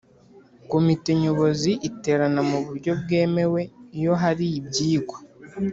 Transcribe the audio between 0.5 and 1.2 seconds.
Komite